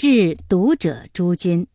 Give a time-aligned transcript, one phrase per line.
[0.00, 1.66] 致读者诸君。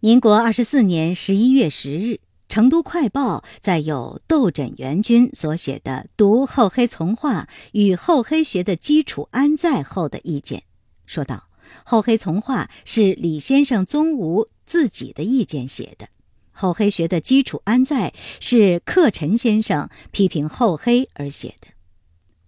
[0.00, 2.14] 民国二十四年十一月十日，
[2.48, 10.64] 《成都快报》载有窦枕元君所写的《读厚黑丛化与厚黑学的基础安在》后的意见，
[11.06, 11.44] 说道
[11.86, 16.08] ：“厚黑丛化是李先生宗吾自己的意见写的，
[16.50, 21.68] 厚黑学的基础安在是克臣先生批评厚黑而写的。”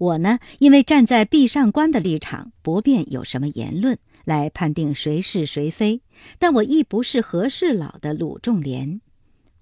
[0.01, 6.01] 我呢，因为站在壁上观的立场，不便有什么言论来判定谁是谁非。
[6.39, 9.03] 但我亦不是和事佬的鲁仲连，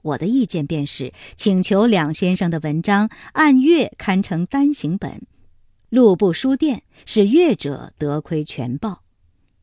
[0.01, 5.23] 我的意见便是请求两先生的文章按月刊成单行本，
[5.89, 9.03] 录部书店，使阅者得窥全报，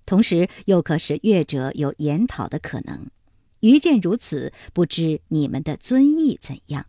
[0.05, 3.07] 同时又可使阅者有研讨的可能。
[3.61, 6.85] 于见如此，不知你们的尊意怎样？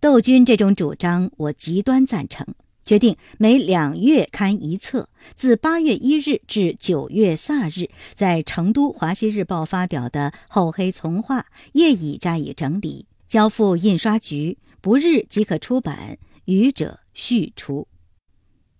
[0.00, 2.46] 窦军这种主张，我极端赞成。
[2.82, 16.18] 决定每两月刊一册，自八月一日至九月卅日，在成都《华西日报》发表的厚黑丛画，业已加以整理，交付印刷局，不日即可出版。
[16.46, 17.86] 余者续出。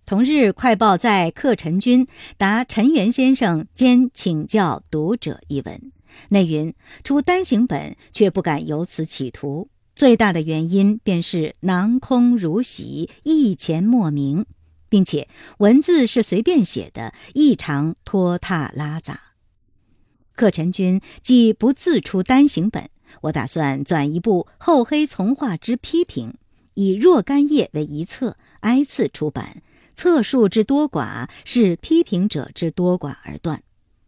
[0.05, 2.05] 同日，《快报》在客陈君
[2.37, 5.91] 答陈元先生兼请教读者一文，
[6.29, 9.69] 内云出单行本，却不敢由此企图。
[10.01, 14.47] 最大的原因便是囊空如洗，意前莫名，
[14.89, 15.27] 并且
[15.59, 19.19] 文字是随便写的，异常拖沓拉杂。
[20.33, 22.89] 克陈君既不自出单行本，
[23.21, 26.33] 我打算转一部厚黑从化之批评，
[26.73, 29.61] 以若干页为一册，挨次出版。
[29.93, 33.61] 册数之多寡，是批评者之多寡而断。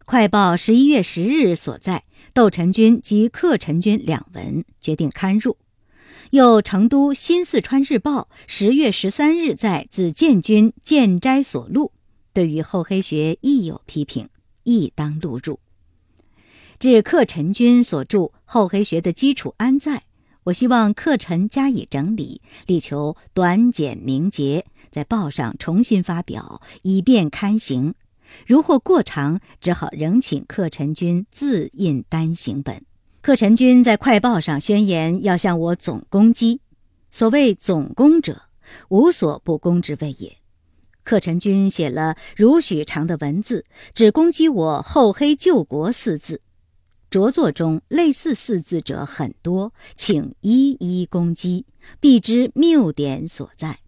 [0.04, 2.02] 快报十一月十日所在，
[2.34, 5.56] 窦陈君及克陈君两文，决定刊入。
[6.34, 11.92] 又成都《新四川日报》十月十三日在子建军建斋所录，
[12.32, 14.28] 对于厚黑学亦有批评，
[14.64, 15.60] 亦当录入。
[16.80, 20.02] 至克陈君所著厚黑学的基础安在？
[20.42, 27.94] 我希望克陈加以整理，力求短简明洁，在报上重新发表，以便刊行。
[28.44, 32.84] 如或过长，只好仍请克陈君自印单行本。
[33.24, 36.60] 克陈君在快报上宣言要向我总攻击，
[37.10, 38.50] 所谓总攻者，
[38.90, 40.36] 无所不攻之谓也。
[41.04, 43.64] 克陈君写了如许长的文字，
[43.94, 46.42] 只攻击我“厚黑救国”四字，
[47.08, 51.64] 着作中类似四字者很多，请一一攻击，
[51.98, 53.78] 必知谬点所在。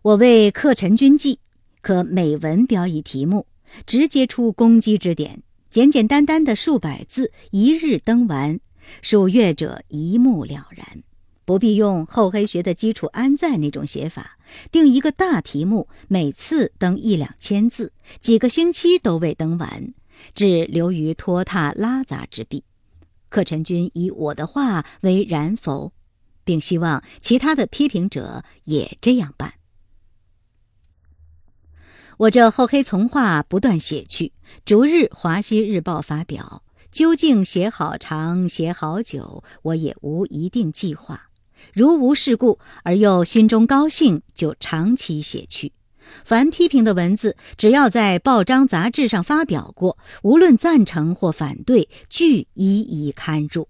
[0.00, 1.40] 我为克陈君记，
[1.82, 3.46] 可每文标以题目，
[3.84, 5.42] 直接出攻击之点。
[5.70, 8.60] 简简单单的数百字，一日登完，
[9.02, 11.02] 数阅者一目了然。
[11.44, 14.36] 不必用厚黑学的基础安在那种写法，
[14.72, 19.94] 定一个大题目，每次登一两千字，几个星期都未登完，
[20.34, 22.64] 只留于拖沓拉杂之弊。
[23.28, 25.92] 克陈君以我的话为然否，
[26.42, 29.54] 并希望其他的批评者也这样办。
[32.18, 34.32] 我这厚黑丛话不断写去，
[34.64, 36.62] 逐日《华西日报》发表。
[36.90, 41.28] 究竟写好长，写好久，我也无一定计划。
[41.74, 45.72] 如无事故而又心中高兴，就长期写去。
[46.24, 53.68] 凡批评的文字，只要在报章杂志上发表过，无论赞成或反对，俱一一刊入。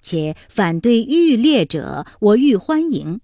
[0.00, 3.20] 且反对欲烈者，我欲欢迎。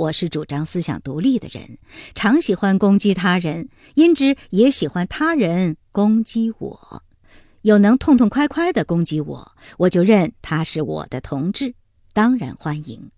[0.00, 1.76] 我是主张思想独立的人，
[2.14, 7.02] 常喜欢攻击他人，因之也喜欢他人攻击我。
[7.60, 11.74] 有能痛痛快快地攻击我，我就认他是我的同志，
[12.14, 13.10] 当然欢迎。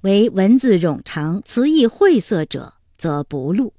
[0.00, 3.72] 为文字冗长、词意晦涩者，则不录；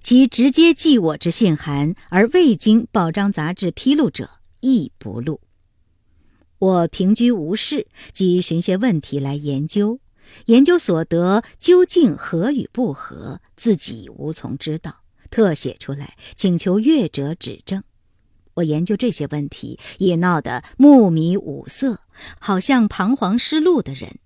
[0.00, 4.30] 其直接记我之信函而未经报章杂志披露者，
[4.62, 5.42] 亦不录。
[6.58, 10.00] 我平居无事，即寻些问题来研究。
[10.46, 17.82] 研究所得究竟合与不合，自己无从知道，特写出来，请求阅者指正。
[18.54, 22.00] 我研究这些问题，也闹得目迷五色，
[22.38, 24.18] 好像彷徨失路的人。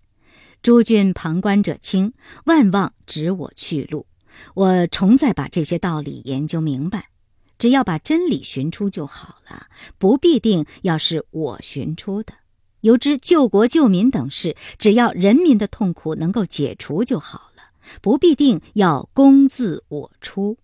[0.63, 2.15] 诸君旁观者清，
[2.47, 4.07] 万望指我去路。
[4.55, 7.11] 我重再把这些道理研究明白，
[7.59, 9.67] 只要把真理寻出就好了，
[9.99, 12.33] 不必定要是我寻出的。
[12.85, 17.71] 由之救国救民等事，只要人民的痛苦能够解除就好了，
[18.03, 20.59] 不必定要公自我出。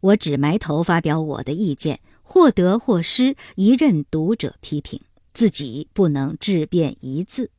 [0.00, 5.00] 我只埋头发表我的意见，或得或失，一任读者批评，
[5.32, 7.52] 自己不能质辩一字。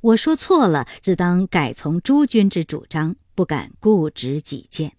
[0.00, 4.94] 我说错了，自当改从诸君之主张，不敢固执己见。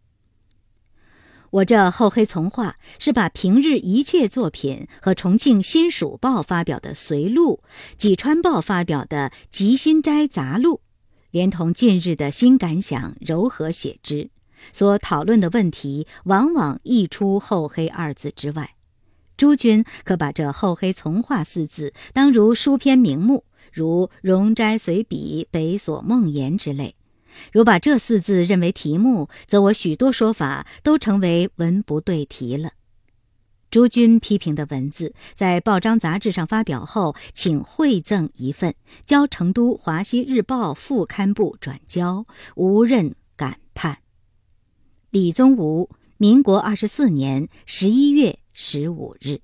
[1.51, 7.61] 我这厚黑丛画是把平日一切作品和重庆新蜀报发表的随录、
[7.97, 10.81] 济川报发表的集心斋杂录，
[11.31, 14.29] 连同近日的新感想糅合写之。
[14.73, 18.71] 所讨论的问题往往溢出“厚黑”二字之外。
[19.37, 26.95] 诸君可把这“厚黑丛画”四字当如书篇名目，如《容斋随笔》《北所梦言》之类。
[27.51, 32.71] 如把这四字认为题目，则我许多说法都成为文不对题了。
[33.69, 38.73] 诸君批评的文字在报章杂志上发表后，请惠赠一份，
[39.05, 42.25] 交成都《华西日报》副刊部转交，
[42.55, 43.99] 无任感叹。
[45.09, 49.41] 李宗吾，民国二十四年十一月十五日。